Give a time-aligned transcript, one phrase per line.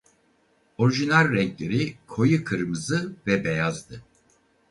[0.77, 4.03] Orijinal renkleri koyu kırmızı ve beyazdı.